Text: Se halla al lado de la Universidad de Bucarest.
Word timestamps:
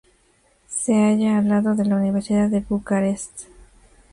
Se 0.67 0.95
halla 0.99 1.37
al 1.37 1.47
lado 1.47 1.75
de 1.75 1.85
la 1.85 1.95
Universidad 1.97 2.49
de 2.49 2.61
Bucarest. 2.61 3.41